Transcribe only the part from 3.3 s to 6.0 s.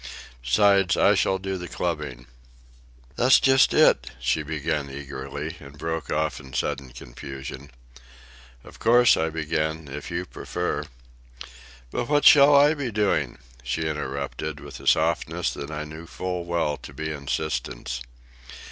just it," she began eagerly, and